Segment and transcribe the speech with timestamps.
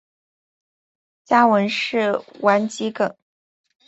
[1.23, 3.15] 家纹是丸桔梗。